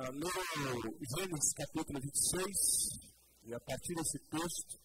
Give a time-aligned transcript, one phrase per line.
[0.00, 0.32] uh, ler
[1.16, 2.46] Gênesis capítulo 26,
[3.44, 4.80] e a partir desse texto,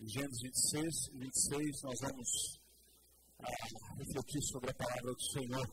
[0.00, 2.30] Gênesis 26, 26 nós vamos
[3.40, 5.66] uh, refletir sobre a palavra do Senhor.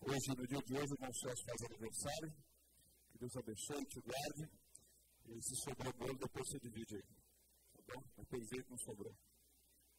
[0.00, 2.32] Hoje, no dia de hoje, o Celso faz aniversário.
[3.12, 4.50] Que Deus abençoe, te guarde.
[5.28, 7.02] E se sobrou bolo, depois você divide aí.
[7.74, 8.02] Tá bom?
[8.16, 9.14] Mas tem jeito, não sobrou.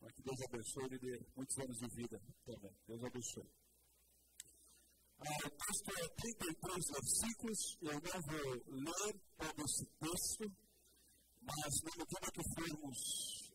[0.01, 2.71] Mas que Deus abençoe e dê muitos anos de vida também.
[2.87, 3.60] Deus abençoe.
[5.21, 7.77] O texto é 33 versículos.
[7.79, 10.43] Eu não vou ler todo esse texto,
[11.41, 12.97] mas na medida que formos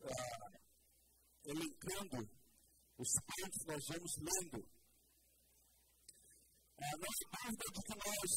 [0.07, 0.59] ah,
[1.43, 2.23] elencando
[2.97, 4.65] os pontos, nós vamos lendo.
[6.79, 8.31] Ah, não há dúvida de que nós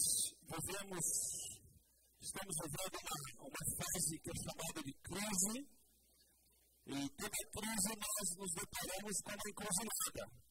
[0.50, 1.06] vivemos,
[2.20, 5.56] estamos vivendo uma, uma fase que é chamada de crise
[6.86, 10.49] e toda crise nós nos deparamos com uma encruzilhada.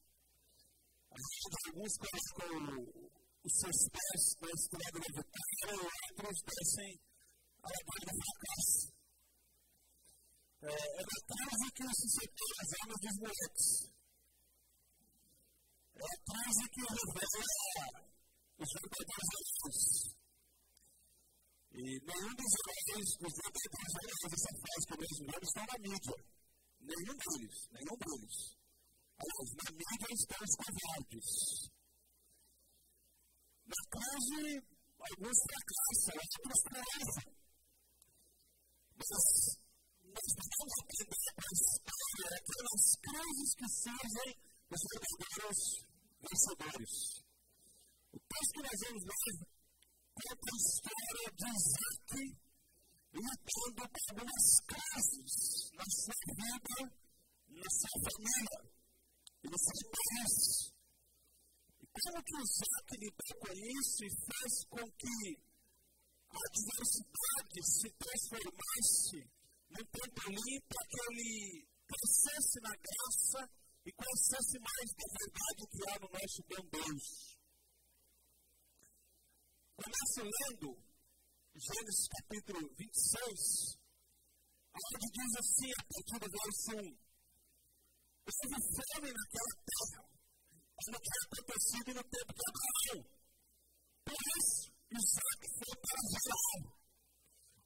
[1.10, 3.10] Alguns colocam
[3.42, 6.92] os seus pés na estrada da vitória e outros descem
[7.62, 9.00] a ladeira do fracasso.
[10.60, 13.68] É, é na crise que separa as almas dos moleques.
[15.96, 17.40] É a crise que revela
[18.60, 19.80] os verdadeiros amigos.
[21.72, 26.18] E nenhum dos heróis, dos verdadeiros heróis dessa fase que nós vivemos estão na mídia.
[26.80, 28.59] Nenhum deles, nenhum deles.
[29.20, 31.28] Aliás, na mídia estão os covardes.
[33.68, 34.44] Na crise,
[34.96, 37.28] alguns fracassam, outros triunfam.
[38.96, 39.08] Mas
[40.10, 44.30] nós precisamos aprender com a história aquelas crises que surgem
[44.70, 45.60] dos verdadeiros
[46.24, 46.92] vencedores.
[48.12, 49.36] O texto que nós vamos ler
[50.16, 52.10] conta a história de Isaac
[53.12, 55.32] lutando com algumas crises
[55.76, 56.78] na sua vida,
[57.50, 58.79] na sua família
[59.42, 60.34] e no seu país.
[61.80, 65.50] E como que Isaac lidou com isso e fez com que
[66.30, 69.18] a adversidade se transformasse
[69.70, 73.40] num trampolim para que ele crescesse na graça
[73.86, 77.30] e conhecesse mais da verdade que há no nosso bom Deus.
[79.80, 80.90] Começa lendo
[81.56, 83.80] Gênesis capítulo 26,
[84.70, 87.09] onde diz assim, a partir do verso 1.
[88.30, 90.06] Houve fome naquela terra,
[90.78, 92.98] como tinha acontecido no tempo de Abraão.
[94.06, 96.62] Por isso, Isaac foi para Gerar,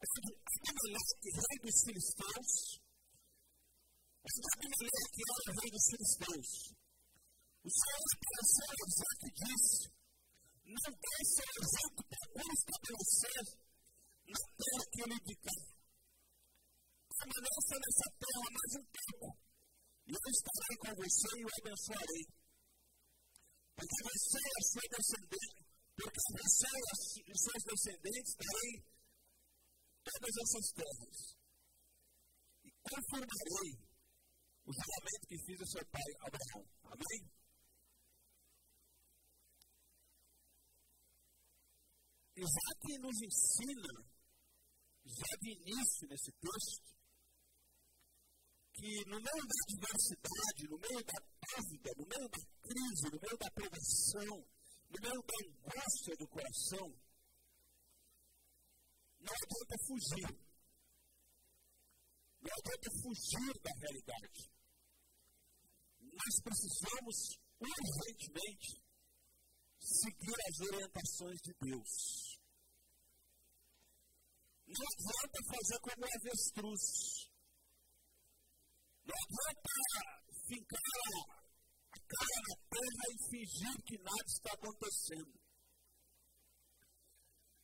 [0.05, 2.53] onde Abimeleque, rei dos filisteus,
[4.25, 6.49] onde Abimeleque era rei dos filisteus.
[7.61, 9.85] O Senhor apareceu a Isaac e disse,
[10.65, 13.45] não deixe o exemplo para estabelecer
[14.33, 15.61] na terra que ele indicar.
[17.21, 19.44] Permaneça nessa terra mais um tempo,
[20.07, 22.25] e eu estarei com você e o abençoarei.
[23.75, 25.65] Porque você é sua descendente,
[25.97, 26.69] porque você
[27.25, 28.75] e seus descendentes darei
[30.05, 31.19] todas essas terras.
[32.65, 33.71] E confirmarei
[34.65, 36.65] o juramento que fiz a seu pai Abraão.
[36.85, 37.35] Amém?
[42.37, 43.95] Isaac nos ensina,
[45.07, 46.94] já de início nesse texto,
[48.75, 51.19] que no meio da adversidade, no meio da
[51.55, 54.35] dúvida, no meio da crise, no meio da provação,
[54.91, 56.87] no meio da angústia do coração,
[59.21, 60.29] não adianta fugir.
[62.43, 64.51] Não adianta fugir da realidade.
[66.03, 67.17] Nós precisamos
[67.59, 68.85] urgentemente
[69.81, 72.41] seguir as orientações de Deus.
[74.67, 77.34] Não adianta fazer como o avestruz.
[79.05, 79.73] Não adianta
[80.49, 80.79] ficar
[81.93, 85.35] a cara na terra e fingir que nada está acontecendo.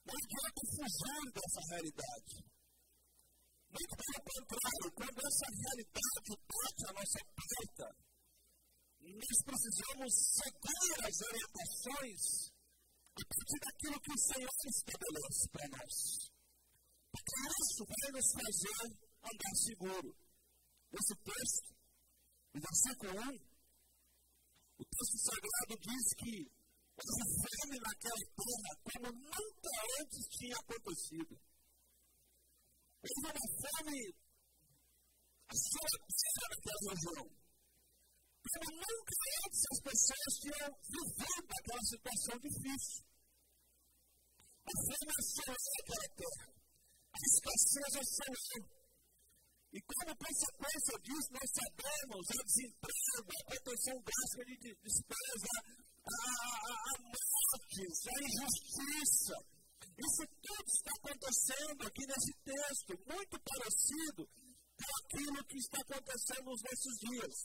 [0.04, 2.34] Não adianta fugir dessa realidade.
[3.70, 7.86] Muito pelo contrário, quando essa realidade bate a nossa porta,
[9.00, 12.22] nós precisamos seguir as orientações
[13.14, 15.94] a partir daquilo que o Senhor estabelece para nós.
[17.10, 18.78] Porque isso vai nos fazer
[19.22, 20.29] andar seguro.
[20.90, 21.70] Esse texto,
[22.52, 23.50] no versículo 1,
[24.80, 26.50] o texto sagrado diz que
[26.98, 29.70] houve fome naquela terra como nunca
[30.00, 31.38] antes tinha acontecido.
[33.00, 34.00] Houve uma fome
[35.46, 37.26] assolativa naquela região.
[38.50, 39.14] Como nunca
[39.46, 43.04] antes as pessoas tinham vivido aquela situação difícil.
[44.66, 46.50] A fome assolou aquela terra.
[47.12, 48.79] A escassez assolou.
[49.70, 55.54] E como consequência disso, nós sabemos a desemprego, a proteção drástica de despesa,
[56.02, 59.36] a, a, a mortes, a injustiça.
[59.94, 66.62] Isso tudo está acontecendo aqui nesse texto, muito parecido com aquilo que está acontecendo nos
[66.66, 67.36] nossos dias.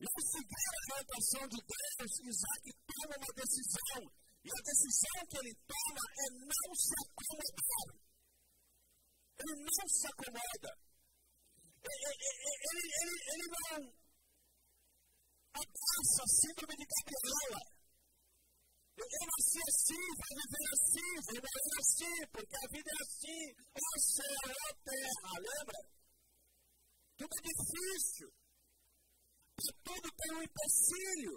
[0.00, 4.00] E ao seguir a orientação de Deus, Isaac toma uma decisão.
[4.40, 7.88] E a decisão que ele toma é não se acomodar.
[9.36, 10.89] Ele não se acomoda.
[11.80, 12.08] Ele,
[12.70, 14.00] ele, ele, não
[15.54, 17.62] abraça a síndrome de Gabriela.
[19.00, 23.44] Eu nasci assim, vou viver assim, vou morrer assim, porque a vida é assim.
[23.72, 25.80] Ó céu, ó terra, lembra?
[27.16, 28.28] Tudo é difícil.
[29.60, 31.36] E tudo tem um empecilho.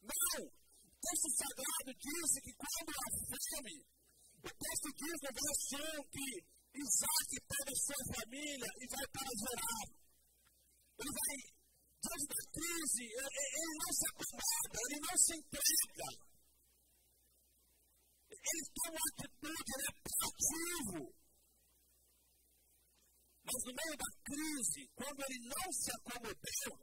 [0.00, 0.44] Não.
[0.44, 3.76] O texto sagrado diz que quando há fome,
[4.38, 9.86] o texto diz no verso 1 que Isaac pega sua família e vai para Gerar.
[10.98, 11.36] Ele vai,
[12.02, 16.28] diante da crise, ele não se acomoda, ele não se entrega
[18.48, 21.00] ele toma uma atitude, ele é proativo.
[23.44, 26.76] Mas no meio da crise, quando ele não se acomodou,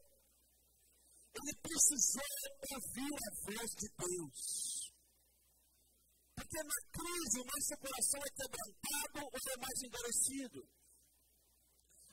[1.36, 2.31] ele precisou
[2.74, 4.75] ouvir a voz de Deus.
[6.35, 10.59] Porque na crise o nosso coração é quebrantado ou é mais endurecido.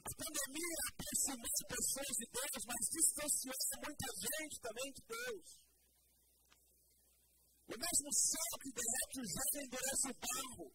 [0.03, 3.55] A pandemia aproximou pessoas de Deus, mas distanciou
[3.87, 5.47] muita gente também de Deus.
[7.71, 10.69] O mesmo céu que derrete o gelo endurece o barro.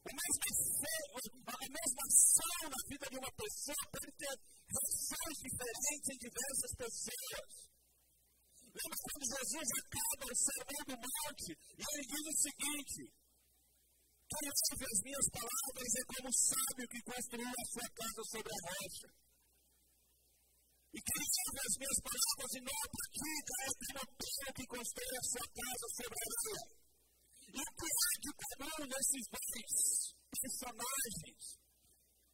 [0.00, 0.48] O mesmo
[1.48, 4.34] a mesma ação na vida de uma pessoa pode ter
[4.68, 7.77] reações diferentes em diversas pessoas.
[8.68, 13.00] Lembra quando Jesus acaba o sermão do monte e ele diz o seguinte:
[14.28, 18.52] Quem ouve as minhas palavras é como o sábio que construiu a sua casa sobre
[18.52, 19.08] a rocha.
[20.88, 25.28] E quem ouve as minhas palavras e não pratica é como o que constrói a
[25.32, 26.78] sua casa sobre a areia.
[27.48, 29.72] E o que há de comum nesses dois
[30.28, 31.42] personagens?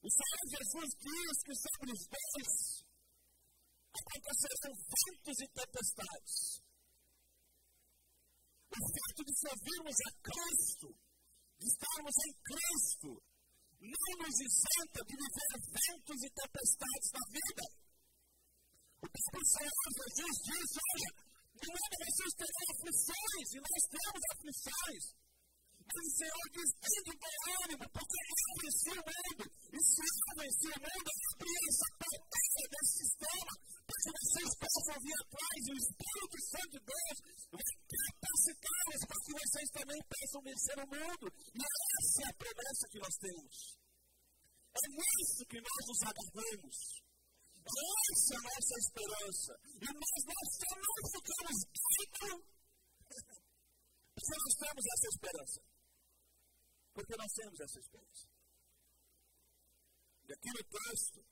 [0.02, 2.73] O Senhor Jesus diz que sobre os dois
[4.24, 6.64] acontecerão ventos e tempestades.
[8.72, 10.88] O fato de servirmos a Cristo,
[11.60, 13.10] de estarmos em Cristo,
[13.84, 17.64] não nos isenta de viver ventos e tempestades na vida.
[19.04, 19.80] O Senhor
[20.16, 21.10] Jesus diz: olha,
[21.54, 25.23] no mundo vocês terão aflições, e nós temos aflições.
[25.84, 29.44] Mas o Senhor diz: tem de bom ânimo, porque eu venci o mundo.
[29.44, 33.52] E se eu venci o mundo, eu abri essa porteira desse sistema,
[33.84, 37.16] para que vocês possam vir atrás e o Espírito Santo de Deus
[37.52, 41.26] vai capacitá-los para que vocês também possam vencer o mundo.
[41.54, 43.54] E essa é a promessa que nós temos.
[44.74, 46.76] É nisso que nós nos agarramos.
[47.64, 49.52] Essa é a nossa esperança.
[49.80, 52.54] E nós não somos ficamos dignos
[54.14, 55.73] porque nós temos essa esperança.
[56.94, 58.28] Porque nós temos essa esperança.
[60.26, 61.22] E aqui no texto,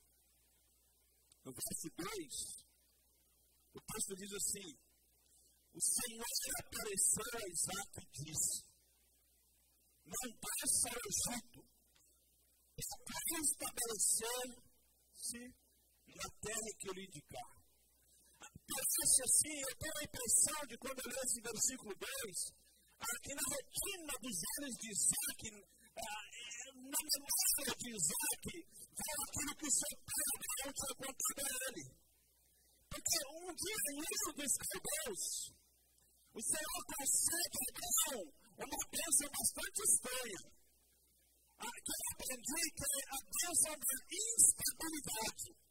[1.45, 2.63] no verso 2,
[3.73, 4.77] o texto diz assim:
[5.73, 6.23] O Senhor
[6.59, 8.63] apareceu a Isaac e disse:
[10.05, 11.65] Não desça ao Egito,
[13.05, 15.41] para estabelecer-se
[16.07, 17.63] na terra que eu lhe indicar.
[18.37, 22.53] Parece assim, eu tenho a impressão de quando eu leio esse versículo 2,
[23.21, 28.45] que na rotina dos anos de Isaac, na memória de Isaac,
[28.93, 31.83] foi aquilo que o seu pai Abraão tinha contado a ele.
[32.89, 35.23] Porque um dia, no livro dos Caldeus,
[36.33, 38.23] o Senhor concede a Abraão
[38.53, 40.41] uma bênção bastante estranha.
[41.63, 45.62] Que eu aprendi que é a bênção da instabilidade.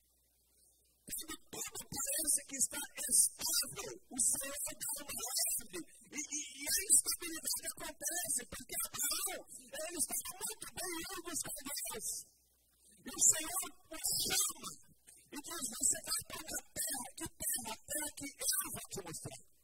[1.12, 5.80] Quando tudo parece que está estável, o Senhor dá uma leve.
[6.08, 12.08] E, e, e, a instabilidade acontece, porque Abraão, ele estava muito bem indo dos caldeus.
[13.02, 14.72] E o Senhor o chama
[15.32, 17.74] e diz: Você vai para a terra, que terra?
[17.76, 19.61] Terra que eu vou te mostrar.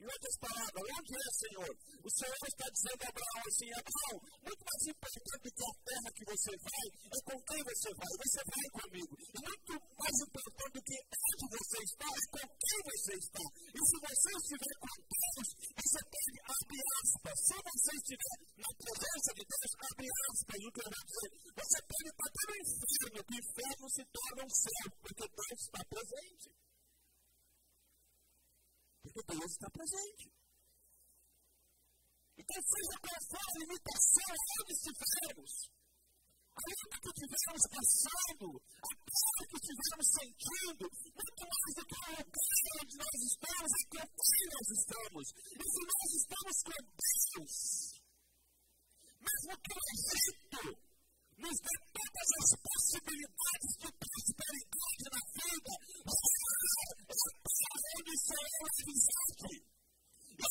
[0.00, 1.72] Em outras palavras, onde é, Senhor?
[2.00, 6.24] O Senhor está dizendo a Abraão assim: Abraão, muito mais importante que a terra que
[6.24, 8.12] você vai é com quem você vai.
[8.16, 9.12] Você vai comigo.
[9.20, 13.44] E muito mais importante do que onde você está é com quem você está.
[13.60, 17.36] E se você estiver com Deus, você pode abrir aspas.
[17.44, 21.30] Se você estiver na presença de Deus, abre aspas, o que eu vou dizer.
[21.60, 25.80] Você pode estar no inferno, que o inferno se torna um céu, porque Deus está
[25.92, 26.69] presente.
[29.12, 30.30] Porque Deus está presente.
[32.38, 35.52] Então, seja qual for a limitação onde estivermos,
[36.54, 42.10] a luta que estivermos passando, a dor que estivermos sentindo, muito mais do que o
[42.10, 42.40] lugar
[42.80, 45.26] onde nós estamos, é com quem nós estamos.
[45.30, 47.54] E se nós estamos com Deus,
[49.60, 50.89] que o Egito
[51.40, 55.72] nos dê todas as possibilidades de prosperidade na vida,
[57.00, 57.02] é
[57.96, 58.52] onde o Senhor é
[58.90, 59.40] Isaac.
[60.30, 60.42] E é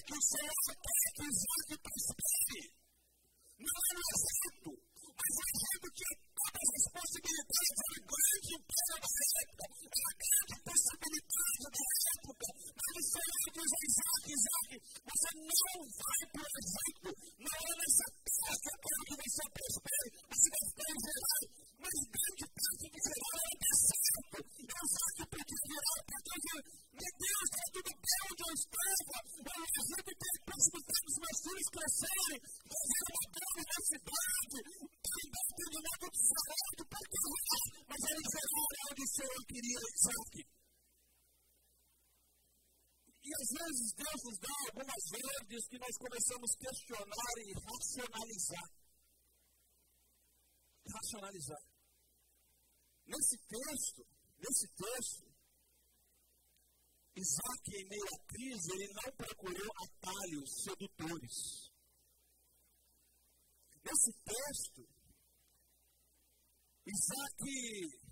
[0.00, 2.64] que o Senhor quer que Isaac prospere.
[3.60, 4.72] Não é no Egito,
[5.20, 10.18] mas o Egito tinha todas as possibilidades, era o grande império da época, era a
[10.20, 12.46] grande possibilidade da época.
[12.80, 17.08] Mas o Senhor diz a Isaac, Isaac, você não vai para o Egito,
[17.40, 21.42] não é nessa terra que eu quero que você prospere, você vai ficar em geral,
[21.80, 24.36] mas grande parte de geral é dar certo.
[24.40, 29.64] E Isaac podia virar para Deus meu Deus, está tudo bem onde eu estava, o
[29.80, 32.38] Egito tem possibilidade dos meus filhos crescerem,
[40.00, 40.48] Isaac.
[43.22, 48.68] E às vezes Deus nos dá algumas ordens que nós começamos a questionar e racionalizar.
[50.88, 51.62] Racionalizar.
[53.06, 54.06] Nesse texto,
[54.38, 55.30] nesse texto,
[57.16, 61.70] Isaac, em meio à crise, ele não procurou atalhos sedutores.
[63.84, 64.88] Nesse texto,
[66.86, 68.09] Isaac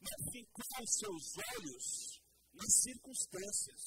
[0.00, 1.24] não fincou seus
[1.58, 1.86] olhos
[2.54, 3.82] nas circunstâncias.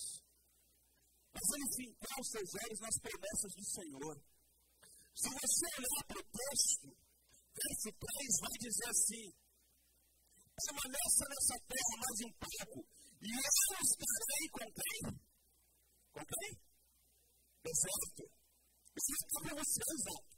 [1.31, 4.15] Mas ele fincou seus olhos nas promessas do Senhor.
[5.15, 6.87] Se você olhar para o texto,
[7.55, 9.27] verso 3 vai dizer assim:
[10.55, 12.79] permaneça nessa terra mais um pouco,
[13.21, 14.99] e eu estarei com quem?
[16.11, 16.51] Com quem?
[17.63, 18.23] Deserto.
[18.91, 20.31] Deserto é você, Isaac.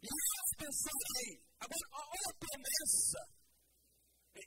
[0.00, 1.30] E eu pensarei.
[1.60, 3.43] Agora, olha a promessa.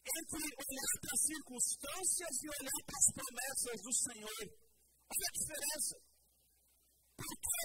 [0.07, 4.43] Entre olhar para as circunstâncias e olhar para as promessas do Senhor.
[5.11, 5.95] Olha a diferença.
[7.17, 7.57] Porque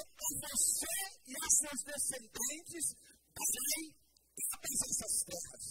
[0.43, 2.87] você e os seus descendentes
[3.31, 3.85] darei
[4.51, 5.67] todas essas terras.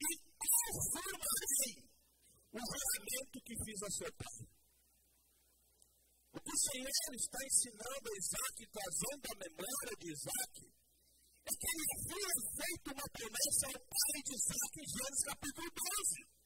[0.00, 0.10] E
[0.40, 1.74] confirmarei
[2.54, 4.40] o juramento que fiz a seu pai.
[6.32, 10.54] O que o Senhor está ensinando a Isaac, trazendo a memória de Isaac,
[11.44, 16.44] é que ele havia feito uma promessa ao pai de Isaac em Gênesis capítulo 12.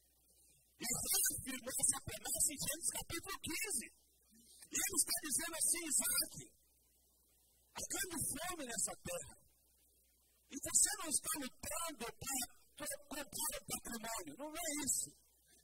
[0.79, 4.09] E reafirmou essa promessa em Gênesis capítulo 15.
[4.69, 6.35] E ele está dizendo assim, Isaac,
[7.79, 9.35] acaba fome nessa terra.
[10.51, 15.11] E você não está lutando para comprar o patrimônio, não é isso.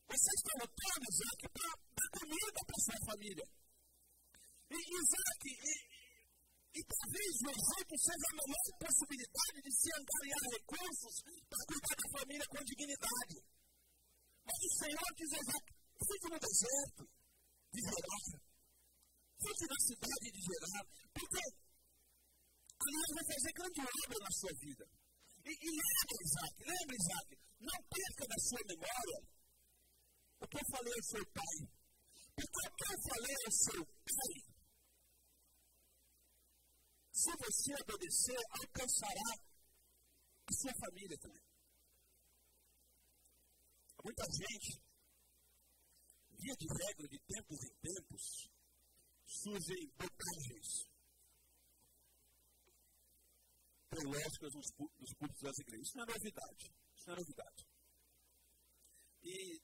[0.04, 3.46] Você está lutando, Isaac, para dar comida para sua família.
[4.70, 5.93] E Isaac, e,
[6.74, 11.14] e talvez o Egito seja a melhor possibilidade de se angariar recursos
[11.46, 13.36] para cuidar da família com dignidade.
[14.42, 15.66] Mas o Senhor diz a Isaac,
[16.02, 17.02] fique no deserto,
[17.72, 18.54] de Gerar
[19.44, 21.42] fique na cidade de Gerar, porque
[22.80, 24.84] aliás vai fazer grande obra na sua vida.
[25.44, 27.28] E, e lembra, Isaac, lembra, Isaac,
[27.60, 29.18] não perca da sua memória
[30.40, 31.56] o que eu falei ao seu pai.
[32.34, 34.34] Porque o que eu falei ao seu pai,
[37.14, 39.30] se você obedecer, alcançará
[40.46, 41.46] a sua família também.
[44.02, 44.82] Muita gente,
[46.32, 48.50] via de regra, de tempos em tempos,
[49.26, 50.90] surgem bocagens
[53.88, 54.66] teológicas nos,
[54.98, 55.86] nos cultos das igrejas.
[55.86, 56.64] Isso não é novidade.
[56.96, 57.64] Isso não é novidade.
[59.22, 59.62] E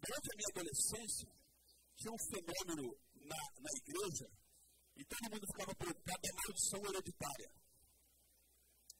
[0.00, 1.28] durante a minha adolescência,
[1.94, 4.45] tinha um fenômeno na, na igreja
[4.96, 7.50] e todo mundo ficava preocupado da maldição hereditária.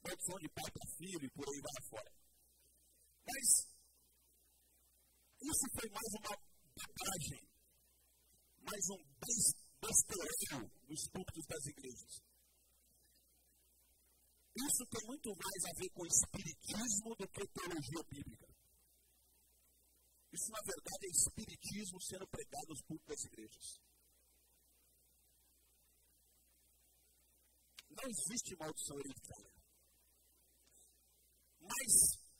[0.05, 2.11] Maldição de pai para filho e por aí vai fora.
[3.25, 3.77] Mas
[5.41, 6.33] isso foi mais uma
[6.77, 7.43] bobagem,
[8.61, 9.01] mais um
[9.81, 12.13] besteirão nos cultos das igrejas.
[14.57, 18.47] Isso tem muito mais a ver com espiritismo do que teologia bíblica.
[20.33, 23.79] Isso, na verdade, é espiritismo sendo pregado nos cultos das igrejas.
[27.97, 29.53] Não existe maldição hereditária.
[31.59, 31.91] Mas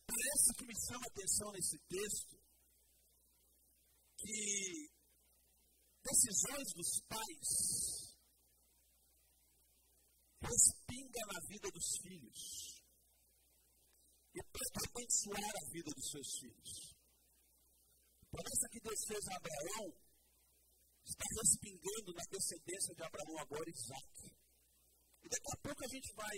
[0.05, 2.37] parece que me chama a atenção nesse texto
[4.17, 4.89] que
[6.03, 7.49] decisões dos pais
[10.41, 12.77] respinga na vida dos filhos
[14.33, 16.95] e pode abençoar a vida dos seus filhos.
[18.29, 20.07] Promessa que Deus fez a Abraão
[21.07, 24.36] está respingando na descendência de Abraão agora Isaac.
[25.27, 26.37] E daqui a pouco a gente vai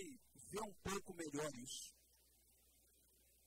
[0.50, 1.94] ver um pouco melhor isso.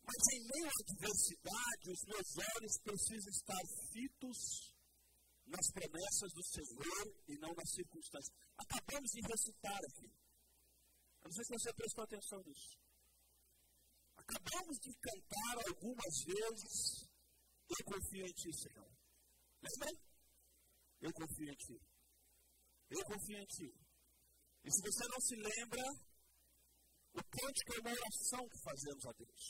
[0.07, 4.39] Mas em meio à adversidade, os meus olhos precisam estar fitos
[5.43, 8.31] nas promessas do Senhor e não nas circunstâncias.
[8.55, 10.07] Acabamos de recitar aqui.
[10.07, 12.79] Eu não sei se você prestou atenção nisso.
[14.15, 17.03] Acabamos de cantar algumas vezes,
[17.67, 18.91] eu confio em ti, Senhor.
[19.59, 19.91] Lembra?
[21.01, 21.77] Eu confio em ti.
[22.89, 23.82] Eu confio em ti.
[24.63, 25.83] E se você não se lembra,
[27.13, 29.43] o cântico é uma oração que fazemos a Deus.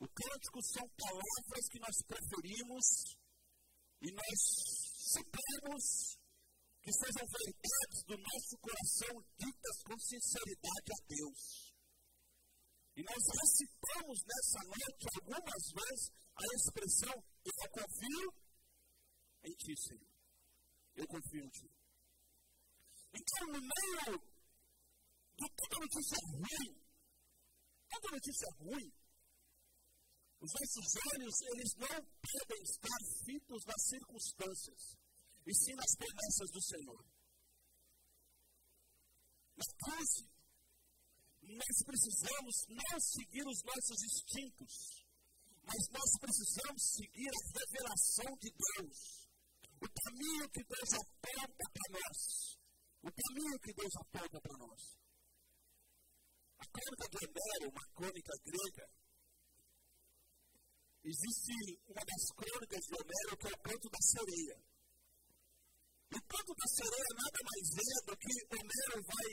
[0.00, 2.84] O cântico são palavras que nós preferimos
[4.02, 4.38] e nós
[5.14, 6.18] supomos
[6.82, 11.72] que sejam verdades do nosso coração ditas com sinceridade a Deus.
[12.96, 18.34] E nós recitamos nessa noite algumas vezes a expressão: Eu confio
[19.44, 20.12] em Ti, Senhor.
[20.94, 21.83] Eu confio em Ti.
[23.14, 24.18] Então, no meio
[25.38, 26.84] de toda notícia ruim,
[27.88, 28.92] toda notícia ruim,
[30.40, 34.82] os nossos olhos, eles não podem estar fitos nas circunstâncias,
[35.46, 37.04] e sim nas promessas do Senhor.
[39.56, 40.28] Na crise,
[41.42, 45.06] nós precisamos não seguir os nossos instintos,
[45.62, 49.28] mas nós precisamos seguir a revelação de Deus.
[49.80, 52.63] O caminho que Deus aponta para nós.
[53.04, 54.80] O caminho que Deus aponta para nós.
[56.56, 58.86] A crônica de Homero, uma crônica grega,
[61.04, 61.52] existe
[61.84, 64.56] uma das crônicas de Homero que é o canto da sereia.
[66.16, 69.30] O canto da sereia nada mais é do que Homero vai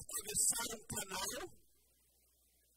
[0.00, 1.40] atravessar um canal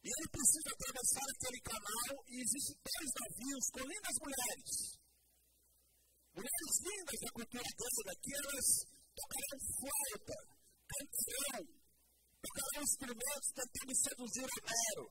[0.04, 4.72] e ele precisa atravessar aquele canal e existem dois navios com lindas mulheres.
[6.36, 10.38] Mulheres lindas da cultura grega que elas tocarão flauta,
[10.88, 11.62] canção,
[12.40, 15.06] tocarão instrumentos tentando seduzir Homero.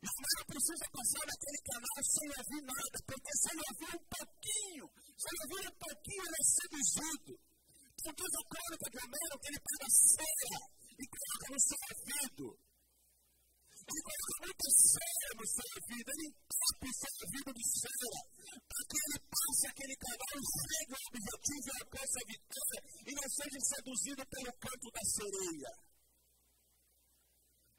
[0.00, 4.84] Homero precisa passar naquele canal sem ouvir nada, porque se ele ouvir um pouquinho,
[5.20, 7.32] se ele ouvir um pouquinho, ele é seduzido.
[8.00, 10.60] Então diz a crônica de Homero que ele pega cera
[10.96, 12.69] e coloca no seu ouvido.
[13.90, 18.20] Ele coloca muita cera no seu ouvido, ele entope o seu ouvido de cera,
[18.70, 23.10] para que ele passe aquele canal e chegue ao objetivo e alcance a vitória e
[23.18, 25.72] não seja seduzido pelo canto da sereia.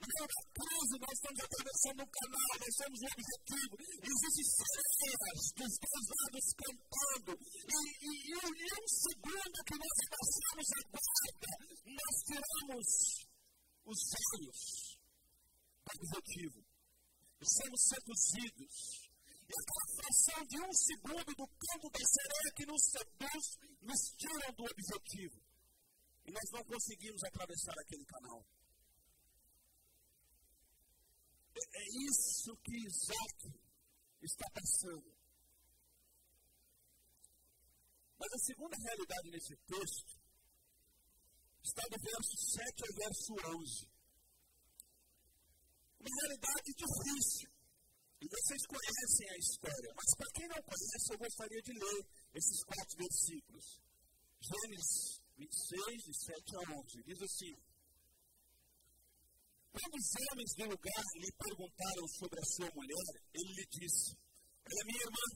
[0.01, 3.73] Então, na crise, nós estamos atravessando um canal, nós temos um objetivo.
[4.01, 7.31] Existem sereias dos dois lados cantando.
[7.39, 11.51] E, e, e, e um segundo que nós passamos a guarda,
[11.87, 12.87] nós tiramos
[13.85, 14.90] os olhos
[15.85, 16.63] objetivo.
[17.41, 19.11] Somos seduzidos.
[19.47, 23.45] E aquela fração de um segundo do canto da sereia que nos seduz,
[23.81, 25.41] nos tiram do objetivo.
[26.25, 28.45] E nós não conseguimos atravessar aquele canal.
[31.73, 33.59] É isso que Isaac
[34.21, 35.11] está passando.
[38.17, 40.21] Mas a segunda realidade nesse texto
[41.63, 43.90] está do verso 7 ao verso 11.
[46.01, 47.49] Uma realidade difícil.
[48.21, 49.91] E vocês conhecem a história.
[49.93, 52.01] Mas para quem não conhece, eu gostaria de ler
[52.33, 53.65] esses quatro versículos.
[54.41, 57.03] Gênesis 26, de 7 a 11.
[57.05, 57.53] Diz assim.
[59.71, 64.17] Quando os homens do lugar lhe perguntaram sobre a sua mulher, ele lhe disse:
[64.65, 65.27] Ela é minha irmã.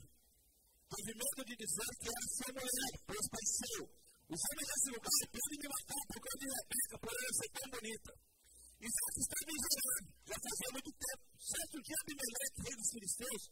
[0.89, 3.85] Teve medo de dizer que era sua mulher, pois pensou:
[4.25, 7.67] os homens desse lugar podem me matar por causa de Rebeca, por ela ser tão
[7.69, 8.11] bonita.
[8.85, 11.23] Isaac estava em Gerar, já fazia muito tempo.
[11.41, 13.43] Certo dia, Abimeleque, rei dos filisteus,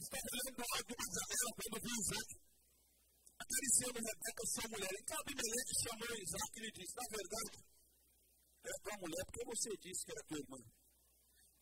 [0.00, 2.30] estava olhando do lado de uma janela quando viu Isaac
[3.44, 4.92] acariciando Rebeca, sua mulher.
[4.94, 7.56] Então Abimeleque chamou Isaac e lhe disse: Na verdade,
[8.64, 10.60] era tua mulher porque você disse que era tua irmã.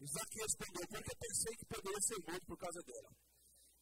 [0.03, 3.11] Isaac respondeu, porque pensei que poderia ser morto por causa dela.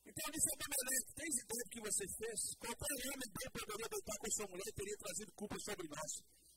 [0.04, 2.38] Então disse Abimeleque, tens ideia do que você fez?
[2.56, 6.12] Qualquer homem bem poderia deitar com sua mulher e teria trazido culpa sobre nós.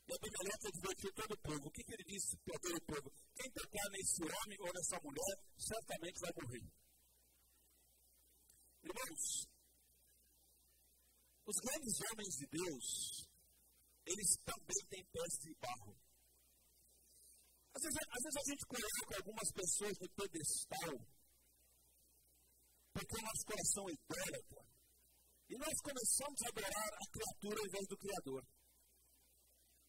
[0.08, 1.68] E Abimeleque advertiu todo o povo.
[1.68, 3.12] O que, que ele disse para todo o povo?
[3.36, 6.66] Quem tocar nesse homem ou nessa mulher, certamente vai morrer.
[8.84, 9.24] Irmãos,
[11.46, 12.86] os grandes homens de Deus,
[14.06, 15.96] eles também têm pés de barro.
[17.74, 21.14] Às vezes, às vezes a gente coloca algumas pessoas no pedestal
[22.94, 24.64] porque o nosso coração é idólatra.
[25.50, 28.48] E nós começamos a adorar a criatura ao invés do Criador.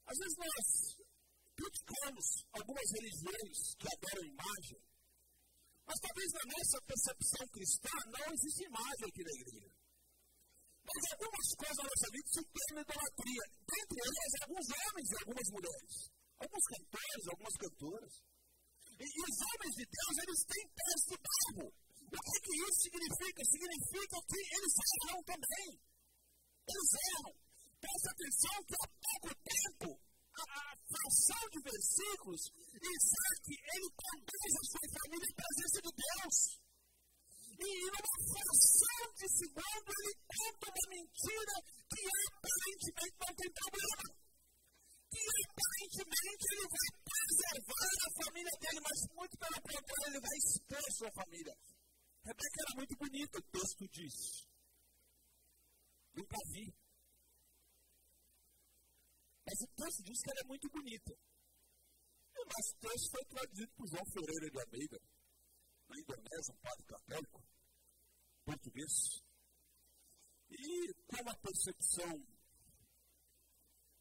[0.06, 0.66] Às vezes nós
[1.54, 4.80] criticamos algumas religiões que adoram imagem,
[5.86, 9.70] mas talvez na nossa percepção cristã não existe imagem aqui na igreja.
[10.84, 13.44] Mas algumas coisas na nossa vida se tornam idolatria.
[13.64, 16.14] Dentre elas, alguns homens e algumas mulheres
[16.44, 18.12] alguns cantores, algumas cantoras.
[18.94, 21.66] E, e, os homens de Deus, eles têm pés de barro.
[22.04, 23.40] O que, que isso significa?
[23.44, 25.70] Significa que eles erram também.
[26.68, 27.43] Eles erram.
[27.84, 30.00] Presta atenção que há pouco tempo,
[30.32, 32.40] a, a fração de versículos,
[32.80, 33.44] Isaac,
[33.76, 33.83] ele
[60.30, 61.12] ela é muito bonita.
[62.34, 65.00] E o nosso texto foi traduzido por João Ferreira de Almeida,
[65.88, 67.44] na Indonésia, um padre católico,
[68.44, 68.92] português.
[70.50, 72.12] E com uma percepção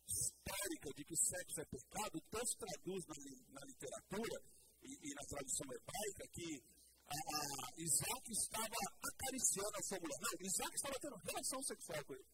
[0.08, 3.16] histórica de que sexo é pecado, o texto traduz na,
[3.54, 4.38] na literatura
[4.84, 6.64] e, e, na tradução hebraica que
[7.08, 10.20] a, a Isaac estava acariciando a sua mulher.
[10.20, 12.28] Não, Isaac estava tendo relação sexual com ele,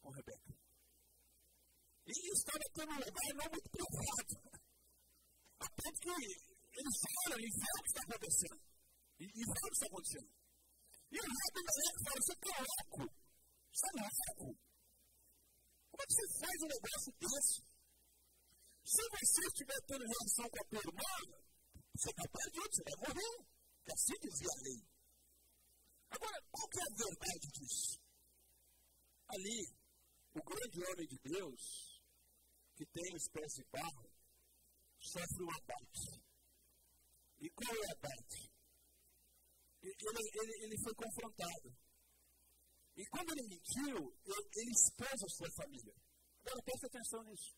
[0.00, 0.55] com Rebeca.
[2.06, 4.34] E estava tendo um lugar não muito provado.
[5.58, 8.60] A ponto que eles olham e veem o que está acontecendo.
[9.18, 10.30] E, e veem o que está acontecendo.
[11.10, 13.02] E o rei Meleque fala, você está louco?
[13.72, 14.46] Você é louco?
[15.90, 17.76] Como é que você faz um negócio desse?
[18.86, 21.14] Se você estiver tendo relação com a tua irmã,
[21.96, 23.36] você está perdido, você vai morrer.
[23.82, 24.80] Que assim dizia a lei.
[26.10, 28.00] Agora, qual que é a verdade disso?
[29.28, 29.60] Ali,
[30.34, 31.95] o grande homem de Deus,
[32.76, 34.06] que tem uma espécie de barro,
[35.00, 36.20] sofre um abate.
[37.40, 38.52] E qual é o abate?
[39.80, 41.68] Ele, ele, ele foi confrontado.
[42.96, 45.94] E quando ele mentiu, ele, ele expôs a sua família.
[46.44, 47.56] Agora preste atenção nisso.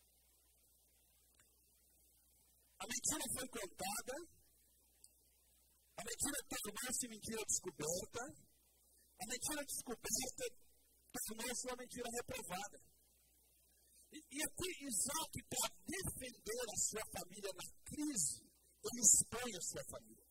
[2.79, 4.15] A mentira foi contada,
[5.99, 8.23] a mentira tornou-se mentira descoberta,
[9.19, 10.45] a mentira descoberta
[11.11, 12.79] tornou-se uma mentira reprovada.
[14.11, 18.41] E aqui Isaac, para defender a sua família na crise,
[18.83, 20.27] ele expõe a sua família.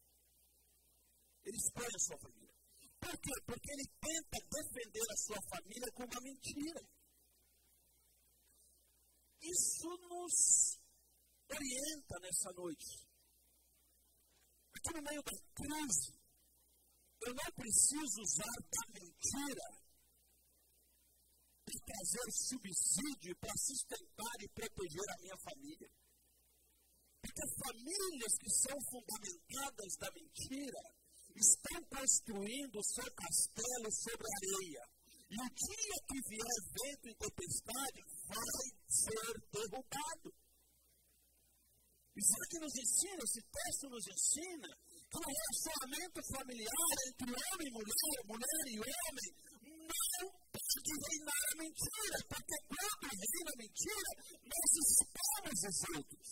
[1.45, 2.55] Ele expõe a sua família.
[3.01, 3.33] Por quê?
[3.47, 6.83] Porque ele tenta defender a sua família com uma mentira.
[9.41, 10.81] Isso nos
[11.49, 13.07] orienta nessa noite.
[14.75, 16.19] Aqui no meio da crise,
[17.23, 19.78] eu não preciso usar da mentira
[21.89, 25.89] trazer subsídio para sustentar e proteger a minha família.
[27.25, 30.83] Porque famílias que são fundamentadas da mentira
[31.35, 34.85] estão construindo o seu castelo sobre a areia.
[35.29, 40.29] E o dia que vier vento e tempestade vai ser derrubado.
[42.17, 44.69] Isso é que nos ensina, esse texto nos ensina,
[45.07, 49.31] que o relacionamento familiar entre homem e mulher, mulher e homem,
[49.89, 54.11] não pode reinar a mentira, porque quando reina a mentira,
[54.45, 56.29] nós expomos os outros.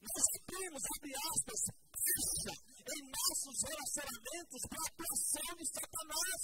[0.00, 6.42] Nós abrimos, abre aspas, brecha em nossos relacionamentos para a atuação de Satanás.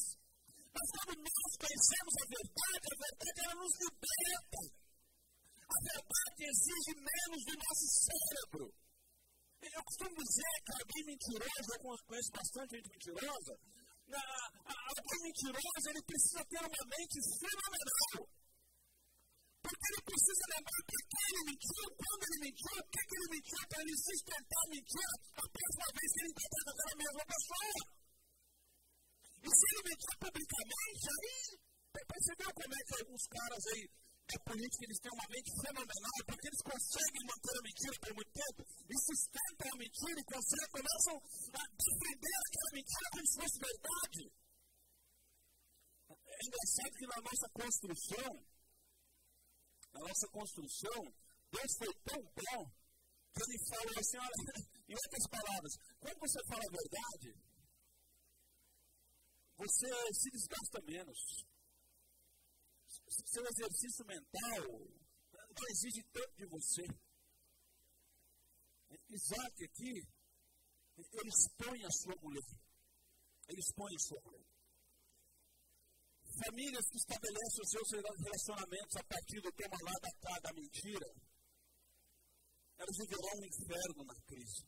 [0.76, 4.60] Mas quando nós conhecemos a verdade, a verdade ela nos liberta.
[5.66, 8.66] A verdade exige menos do nosso cérebro.
[9.66, 13.54] Eu costumo dizer que alguém mentiroso, eu conheço bastante gente mentirosa,
[14.14, 18.28] alguém mentiroso, ele precisa ter uma mente fenomenal.
[19.66, 23.62] Porque ele precisa lembrar por que ele mentiu, quando ele mentiu, o que ele mentiu,
[23.66, 27.80] para ele sustentar a mentira a próxima vez que ele tentar fazer a mesma pessoa.
[29.42, 33.84] E se ele mentiu publicamente, aí percebeu como é que alguns caras aí
[34.34, 38.32] a política eles têm uma mente fenomenal, porque eles conseguem manter a mentira por muito
[38.34, 41.14] tempo e sustentam a mentira e conseguem, começam
[41.54, 44.22] a defender aquela mentira como se fosse verdade.
[46.10, 48.30] É engraçado que na nossa construção,
[49.94, 51.00] na nossa construção,
[51.54, 52.62] Deus foi tão bom
[53.30, 54.54] que ele fala assim, olha,
[54.90, 57.28] em outras palavras, quando você fala a verdade,
[59.56, 61.46] você se desgasta menos
[63.24, 64.96] seu exercício mental
[65.56, 66.84] não exige tanto de você.
[69.08, 70.04] Isaac aqui,
[70.96, 72.48] ele expõe a sua mulher.
[73.48, 74.46] Ele expõe a sua mulher.
[76.44, 81.08] Famílias que estabelecem os seus relacionamentos a partir do tema lá da, da mentira,
[82.76, 84.62] elas viverão um inferno na crise.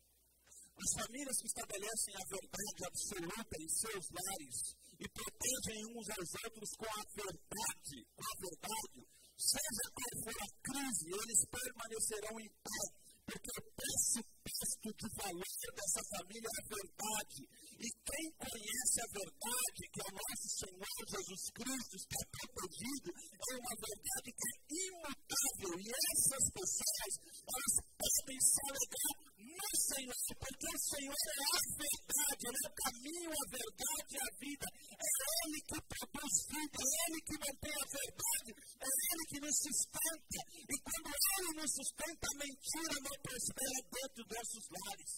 [0.79, 6.71] As famílias que estabelecem a verdade absoluta em seus lares e protegem uns aos outros
[6.75, 9.01] com a verdade, com a verdade,
[9.39, 12.83] seja qual for a crise, eles permanecerão em pé,
[13.27, 17.43] porque o pressuposto de valor dessa família é a verdade.
[17.79, 23.53] E quem conhece a verdade, que é o nosso Senhor Jesus Cristo, está protegido, é
[23.55, 27.13] uma verdade que é imutável, e essa essas pessoas,
[27.49, 32.75] elas podem se alegrar no Senhor, porque o Senhor é a verdade, Ele é o
[32.79, 34.67] caminho, a verdade e a vida.
[34.99, 35.11] É
[35.41, 40.41] Ele que produz vida, é Ele que mantém a verdade, é Ele que nos sustenta.
[40.69, 45.13] E quando Ele nos sustenta, a mentira não prospera dentro dos nossos lares.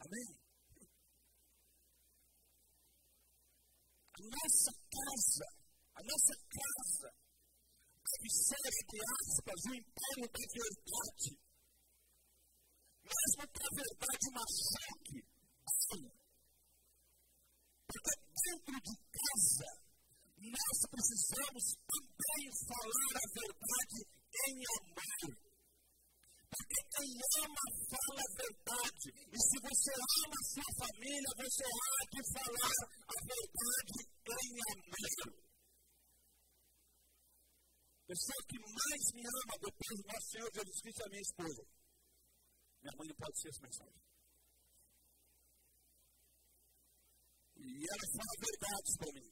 [0.00, 0.28] Amém?
[4.09, 5.46] A nossa casa,
[5.94, 7.08] a nossa casa,
[8.10, 11.30] deve ser, entre aspas, o império da verdade.
[13.04, 15.18] Mesmo que a verdade machuque,
[15.88, 16.10] sim.
[17.86, 18.12] Porque
[18.44, 19.70] dentro de casa,
[20.40, 24.00] nós precisamos também falar a verdade
[24.46, 25.49] em amor.
[26.50, 27.10] Porque quem
[27.46, 29.08] ama fala a verdade.
[29.30, 33.98] E se você ama a sua família, você há de falar a verdade
[34.30, 35.50] em amor
[38.10, 41.62] pessoa que mais me ama depois do nosso Senhor Jesus Cristo é a minha esposa.
[42.82, 44.02] Minha mãe não pode ser essa mensagem.
[47.54, 49.30] E ela fala verdades para mim.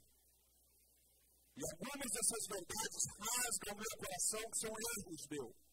[1.58, 5.67] E algumas dessas verdades rasgam o meu coração, que são erros meus.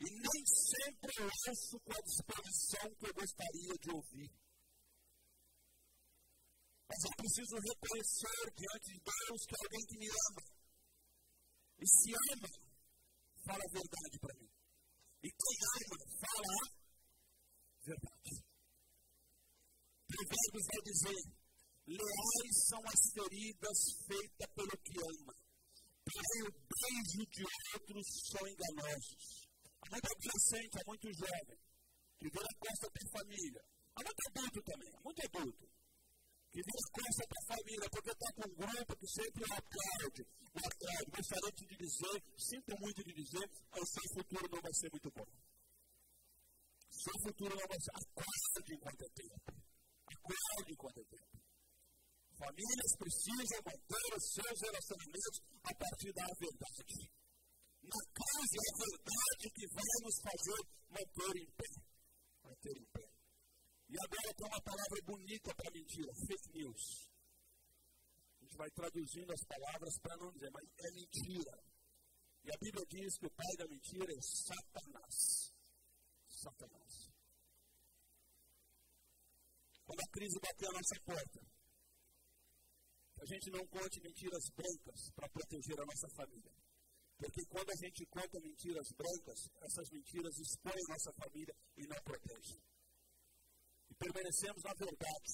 [0.00, 4.30] E nem sempre eu ouço com a disposição que eu gostaria de ouvir.
[6.88, 10.42] Mas eu preciso reconhecer diante de Deus que alguém que me ama
[11.78, 12.48] e se ama,
[13.44, 14.50] fala a verdade para mim.
[15.22, 18.48] E quem ama, fala a verdade.
[20.08, 21.20] Provérbios vai dizer:
[21.86, 25.34] leais são as feridas feitas pelo que ama,
[26.06, 29.37] porém o beijo de outros são enganosos.
[29.82, 31.58] Há muito adolescente, há muito jovem,
[32.18, 33.62] que vira costa tem família.
[33.94, 35.78] Há muito adulto também, muito adulto
[36.50, 41.10] que descansa para a família, porque está com um grupo que sempre aplaude, aplaude.
[41.12, 45.28] Gostaria de dizer, sinto muito de dizer, o seu futuro não vai ser muito bom.
[46.88, 47.92] O seu futuro não vai ser.
[47.94, 49.50] Aguarde enquanto é tempo.
[50.08, 51.36] Aguarde enquanto é tempo.
[52.38, 57.10] Famílias precisam manter os seus relacionamentos a partir da verdade.
[57.88, 60.60] Na casa é a verdade que vai nos fazer
[60.92, 61.70] manter em pé.
[62.44, 63.08] Manter em pé.
[63.88, 66.84] E agora tem uma palavra bonita para mentira: fake news.
[68.36, 71.54] A gente vai traduzindo as palavras para não dizer, mas é mentira.
[72.44, 75.16] E a Bíblia diz que o pai da mentira é Satanás.
[76.28, 76.92] Satanás.
[79.86, 81.40] Quando a crise bater a nossa porta,
[83.16, 86.57] a gente não conte mentiras brancas para proteger a nossa família.
[87.18, 92.62] Porque quando a gente conta mentiras brancas, essas mentiras expõem nossa família e não protegem
[93.98, 95.32] permanecemos na verdade,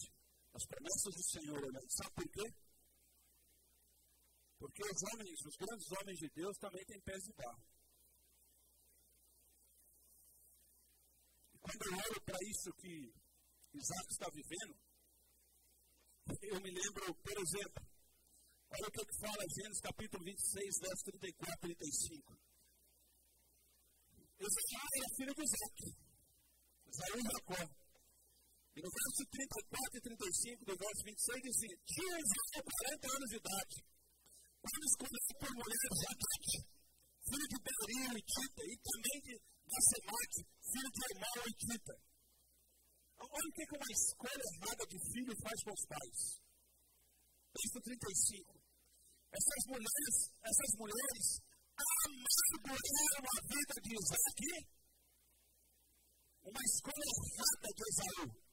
[0.53, 1.91] nas promessas do Senhor, olhando.
[1.91, 2.47] Sabe por quê?
[4.59, 7.63] Porque os homens, os grandes homens de Deus também têm pés de barro.
[11.53, 13.13] E quando eu olho para isso que
[13.75, 14.75] Isaac está vivendo,
[16.41, 17.94] eu me lembro, por exemplo,
[18.75, 22.39] olha o que, que fala Gênesis capítulo 26, verso 34 e 35.
[24.35, 25.79] Esaú era filho de Isaac.
[26.91, 27.63] Esaú e Jacó.
[28.75, 33.37] E no verso 34 e 35 do verso 26 dizia: Tinha Israel 40 anos de
[33.39, 33.77] idade,
[34.59, 36.59] quando escolheu por mulher Jacate,
[37.23, 39.35] filho de Berio e Tita, e também de
[39.71, 41.95] Basemate, filho de Emal e Tita.
[43.23, 46.19] Olha o que uma escolha errada de filho faz com os pais.
[47.55, 48.54] Verso 35.
[49.35, 50.17] Essas mulheres,
[50.47, 51.27] essas mulheres
[51.75, 54.41] amarguraram a vida de Isaac.
[56.45, 58.45] Uma escolha errada de Esaú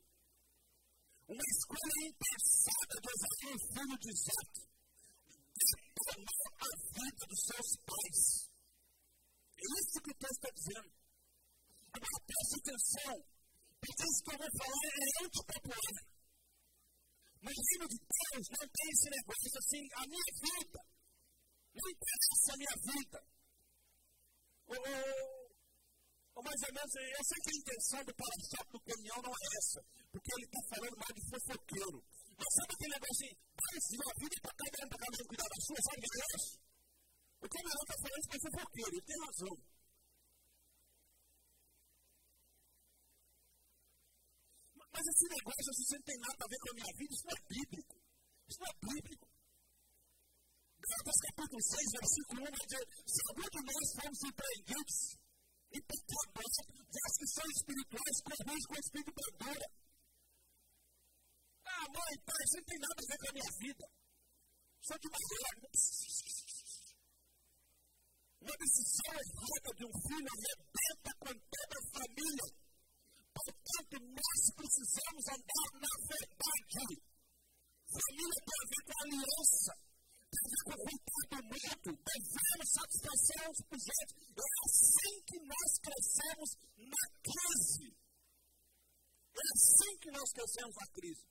[1.31, 4.51] uma escolha impensada de Esaú, filho de Isaac,
[5.55, 8.21] detonou a vida dos seus pais.
[9.55, 10.91] É isso que o texto está dizendo.
[11.93, 13.15] Agora preste atenção,
[13.79, 16.11] porque isso que eu vou falar é antipopular.
[17.41, 20.80] Mas o de Deus não tem esse negócio assim, a minha vida.
[21.73, 23.19] Não interessa a minha vida.
[24.67, 24.77] Ou,
[26.36, 29.47] ou mais ou menos, eu sei que a intenção do para do caminhão não é
[29.58, 31.99] essa porque ele está falando mais de fofoqueiro.
[32.36, 33.34] Mas sabe aquele negócio assim,
[33.82, 36.21] se a vida para cada um, para cada um cuidar da sua, sabe o que
[36.21, 36.51] é isso?
[37.41, 39.56] O camarão está falando é fofoqueiro, ele tem razão.
[44.91, 47.38] Mas esse negócio assim, não tem nada a ver com a minha vida, isso não
[47.38, 47.95] é bíblico.
[48.47, 49.27] Isso não é bíblico.
[50.82, 54.97] Gálatas capítulo 6, versículo 1 vai dizer: de nós fomos surpreendidos
[55.71, 56.56] e pecados,
[56.91, 59.67] vós que são espirituais, corrige com o espírito perdura.
[61.63, 63.86] Ah, mãe, pai, isso não tem nada a ver com a minha vida.
[64.82, 65.56] Sou de mulher.
[68.41, 72.61] Uma decisão errada de um filho arrebenta com toda a família.
[73.31, 76.95] Portanto, nós precisamos andar na verdade.
[77.91, 79.73] Família tem a ver com aliança,
[80.31, 80.75] tem a ver com
[81.11, 84.15] cuidado mútuo, devemos satisfação aos projetos.
[84.31, 87.87] É assim que nós crescemos na crise.
[89.31, 91.23] É assim que nós crescemos na crise.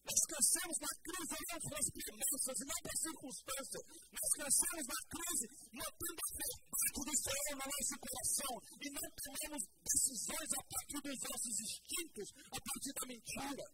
[0.00, 3.82] Nós crescemos na crise não pelas promessas e não pelas circunstâncias.
[4.10, 9.62] Nós crescemos na crise mantendo a verdade do Senhor no nosso coração e não tomamos
[9.84, 13.66] decisões a partir dos nossos instintos, a partir da mentira.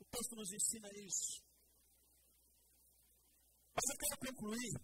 [0.00, 1.50] O texto nos ensina isso.
[3.70, 4.74] Mas eu quero concluir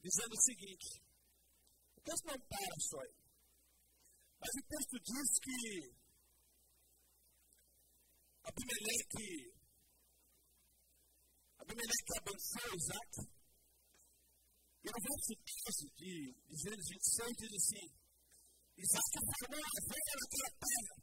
[0.00, 0.88] dizendo o seguinte:
[1.96, 3.14] o texto não para só aí.
[4.40, 6.00] Mas o texto diz que
[8.50, 9.54] Abimeleque,
[11.54, 13.12] Abimeleque abençoou Isaac.
[14.82, 17.86] E no verso 12 de, de Gênesis 26 diz assim:
[18.74, 20.94] Isaac formou a velha naquela terra.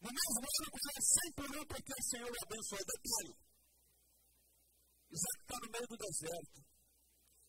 [0.00, 2.84] No mesmo ano, quando sempre orou porque o Senhor o abençoou.
[2.84, 3.34] Detalhe:
[5.08, 6.60] Isaac está no meio do deserto.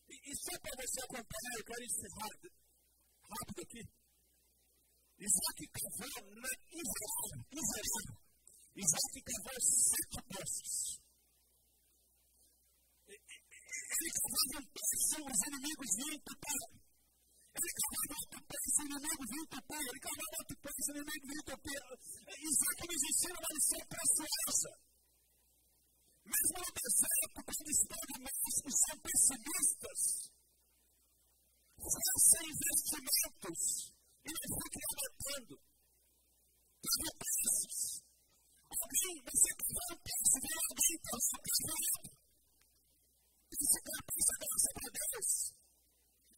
[0.08, 2.32] E, e só para você acompanhar, eu quero encerrar
[3.28, 3.82] rápido aqui.
[5.20, 8.31] Isaac cavou na Israel.
[8.72, 10.96] Isaac cavou sete poços.
[13.04, 16.72] Ele cavava um poço, os inimigos vinham topar.
[17.52, 19.82] Ele cavava outro poço, os inimigos vinham topar.
[19.92, 21.84] Ele cavava outro poço, os inimigos vinham topar.
[22.32, 24.72] Isaac nos ensina uma lição preciosa.
[26.32, 30.00] Mesmo no deserto, quando estão nós que são pessimistas,
[31.76, 33.62] façam investimentos
[34.24, 35.60] e não fiquem aumentando.
[36.80, 38.02] Cava poços
[38.82, 42.08] alguém, você não pensa em alguém para o seu casamento.
[43.52, 45.30] Você não pensa graça para Deus.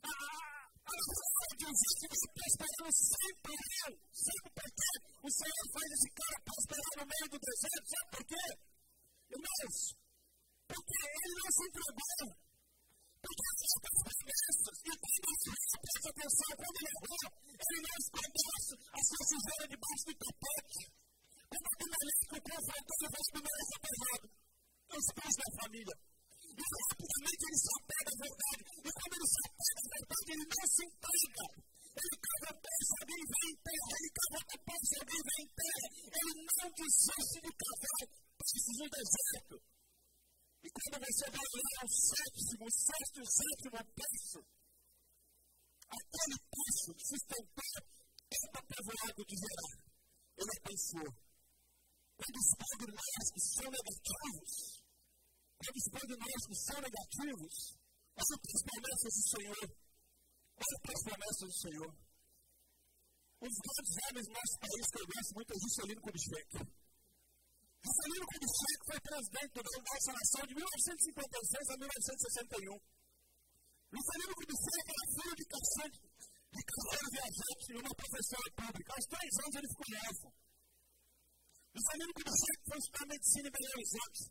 [0.05, 4.93] A razão de dizer que você prosperando sempre eu, sabe por quê?
[5.25, 8.45] O Senhor faz esse cara prosperar no meio do deserto, sabe por quê?
[9.33, 9.77] Irmãos,
[10.69, 12.45] porque ele não se entregou.
[13.25, 17.25] Porque as outras promessas, e quando ele presta atenção, quando ele errou,
[17.65, 18.53] ele não escondeu
[18.93, 20.83] a sua sujeira debaixo do tapete.
[21.55, 24.27] Quando Abimeleque confrontou o vosso primeiro pesado,
[24.91, 25.97] os pais da família.
[26.55, 28.63] E rapidamente ele se apega à verdade.
[28.75, 31.45] E quando ele se apega à verdade, ele não se entrega.
[31.95, 33.91] Ele cava pé, alguém vem em terra.
[33.95, 35.87] Ele cava o pé, alguém vem em terra.
[36.11, 38.03] Ele não desiste de cavar
[38.35, 39.57] passos no deserto.
[40.59, 44.41] E quando você vai ler o sétimo, o sexto e sétimo passo,
[45.87, 47.71] aquele passo que sustentou
[48.27, 49.75] todo o povoado de Gerar,
[50.35, 51.09] ele pensou,
[52.17, 54.51] quando os prognósticos são negativos,
[55.59, 57.55] quando os prognósticos são negativos,
[58.15, 59.65] olha para as promessas do Senhor.
[60.55, 61.93] Olha para as promessas do Senhor.
[63.45, 66.51] Dos grandes homens do nosso país que eu gosto muito é Juscelino Kubitschek.
[67.85, 72.79] Juscelino Kubitschek foi presidente do Banco da nossa nação de 1956 a 1961.
[73.95, 75.99] Juscelino Kubitschek era filho de caçante,
[76.55, 78.91] de caçador viajante e uma professora pública.
[78.95, 79.85] Aos três anos ele ficou.
[81.75, 84.23] O Flamengo começou foi estudar medicina em Belo Horizonte.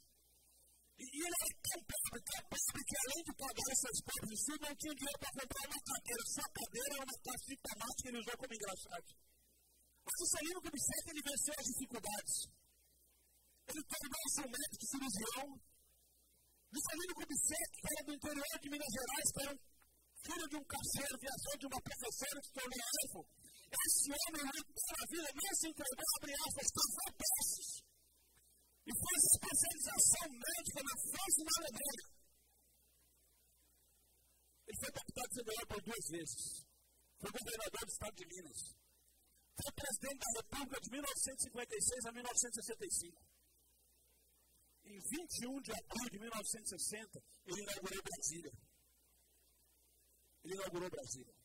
[0.95, 4.63] E, e ele era tão pobre, tão pobre, que além de pagar essas pobres estudos,
[4.63, 6.23] não tinha dinheiro para comprar uma cadeira.
[6.23, 9.11] Só a cadeira era uma classe de tomate que ele usou como engraxate.
[10.03, 12.35] Mas o Celino Kubitschek, ele venceu as dificuldades.
[13.67, 15.47] Ele tornou-se um médico cirurgião.
[16.73, 19.53] O Celino Kubitschek, era do interior de Minas Gerais, que era
[20.23, 23.21] filho de um caseiro, viajou de uma professora que se tornou elfo.
[23.73, 27.69] Esse homem lutou na vida, não se entregou, abre aspas, cavou poços.
[28.85, 32.05] E fez especialização médica na França e na Alemanha.
[34.67, 36.43] Ele foi deputado federal por duas vezes.
[37.19, 38.59] Foi governador do estado de Minas.
[39.57, 43.25] Foi presidente da República de 1956 a 1965.
[44.85, 48.53] Em 21 de abril de 1960, ele inaugurou Brasília.
[50.43, 51.42] Ele inaugurou Brasília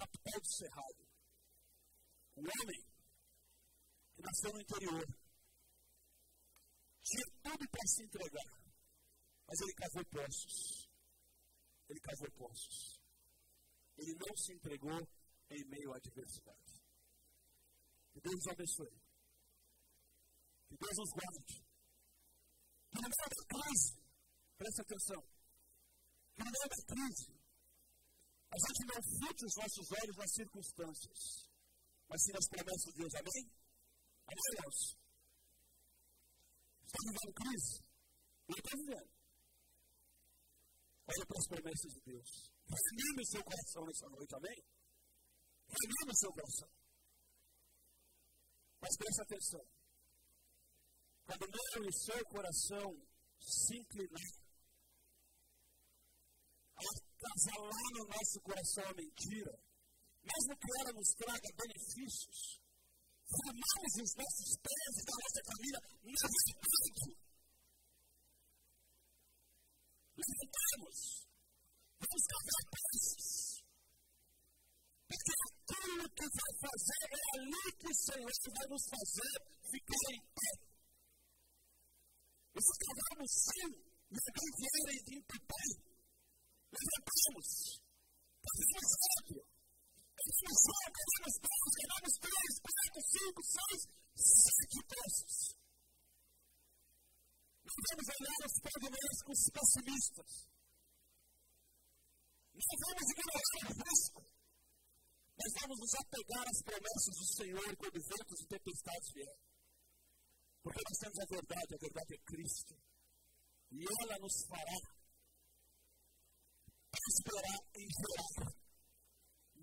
[0.00, 1.02] capital do Cerrado.
[2.36, 2.80] Um homem
[4.14, 5.06] que nasceu no interior.
[7.04, 8.60] Tinha tudo para se entregar.
[9.46, 10.88] Mas ele cavou poços.
[11.88, 13.00] Ele cavou poços.
[13.98, 15.00] Ele não se entregou
[15.50, 16.72] em meio à adversidade.
[18.12, 19.02] Que Deus os abençoe.
[20.68, 21.64] Que Deus os guarde.
[22.90, 24.02] Que no meio da crise,
[24.56, 25.22] preste atenção.
[26.34, 27.39] Que no meio da crise,
[28.50, 31.20] a gente não fute os nossos olhos nas circunstâncias,
[32.08, 33.14] mas sim nas promessas de Deus.
[33.14, 33.42] Amém?
[34.26, 34.80] Amém, irmãos?
[36.82, 37.74] Está vivendo crise?
[38.50, 39.10] Eu estou vivendo.
[41.06, 42.30] Olha para as promessas de Deus.
[42.66, 44.58] Reanime o seu coração nessa noite, amém?
[45.70, 46.70] Reanime o seu coração.
[48.80, 49.64] Mas preste atenção.
[51.26, 52.88] Quando o seu coração
[53.38, 54.39] se inclinar,
[56.80, 59.52] acasalar no nosso coração a mentira,
[60.24, 62.60] mesmo que ela nos traga benefícios,
[63.30, 67.30] formamos os nossos pés e da nossa família na verdade.
[70.20, 70.98] Levantamos.
[72.00, 73.64] Vamos cavar passos.
[75.08, 79.34] Porque aquilo que vai fazer é ali que o Senhor vai nos fazer
[79.70, 80.50] ficar em pé.
[82.54, 83.68] E se cavarmos sim,
[84.10, 85.89] ninguém vier em pé.
[87.30, 87.80] Levantamos.
[88.42, 89.42] Fazemos rápido.
[90.20, 93.80] Fazemos um, fazemos dois, ganhamos três, quatro, cinco, seis,
[94.18, 95.36] sete passos.
[97.64, 100.30] Não vamos olhar os prognósticos pessimistas.
[102.52, 104.20] Não vamos ignorar o risco.
[105.40, 109.40] Nós vamos nos apegar às promessas do Senhor quando ventos e tempestades vierem.
[110.62, 112.74] Porque nós temos a verdade, a verdade é Cristo.
[113.72, 114.99] E ela nos fará
[116.90, 118.60] prosperar em geral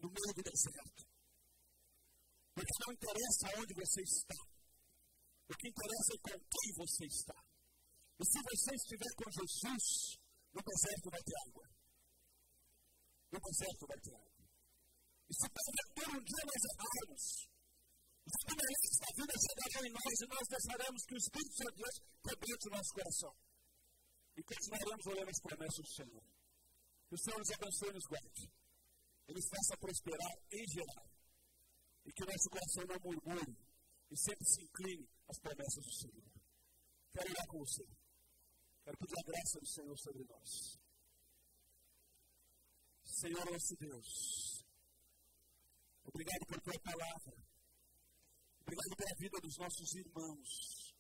[0.02, 1.04] no meio do deserto.
[2.56, 4.40] Porque não interessa onde você está.
[5.48, 7.38] O que interessa é com quem você está.
[8.20, 9.86] E se você estiver com Jesus,
[10.52, 11.66] no deserto vai ter água.
[13.32, 14.44] No deserto vai ter água.
[15.30, 17.24] E se porventura um dia nós errarmos,
[18.28, 21.96] os primeiros da vida chegarão em nós e nós deixaremos que o Espírito de Deus
[22.24, 23.34] quebrante o nosso coração.
[24.36, 26.37] E continuaremos olhando as promessas do Senhor.
[27.08, 28.52] Que o Senhor nos abençoe e nos guarde.
[29.28, 31.10] Ele faça prosperar em geral.
[32.06, 33.58] E que o nosso coração não murmure
[34.10, 36.32] e sempre se incline às promessas do Senhor.
[37.12, 37.86] Quero orar com você.
[38.84, 40.80] Quero pedir a graça do Senhor sobre nós.
[43.04, 44.64] Senhor nosso Deus,
[46.04, 47.38] obrigado por tua palavra.
[48.62, 50.94] Obrigado pela vida dos nossos irmãos.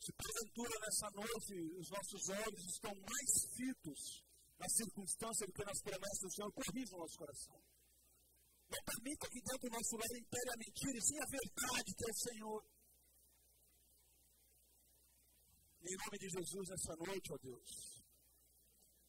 [0.00, 4.24] Se porventura nessa noite os nossos olhos estão mais fitos
[4.60, 7.58] na circunstância do que nas promessas do Senhor, corrija o nosso coração.
[8.68, 12.04] Não permita que dentro do nosso lar impere a mentira e sim a verdade que
[12.04, 12.60] é o Senhor.
[15.80, 17.70] Em nome de Jesus, nessa noite, ó Deus,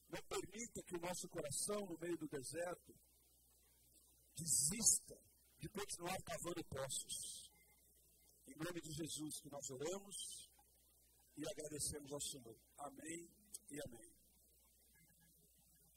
[0.07, 2.95] não permita que o nosso coração, no meio do deserto,
[4.33, 5.19] desista
[5.59, 7.51] de continuar cavando poços.
[8.47, 10.49] Em nome de Jesus que nós oramos
[11.37, 12.57] e agradecemos ao Senhor.
[12.79, 13.29] Amém
[13.69, 14.10] e amém.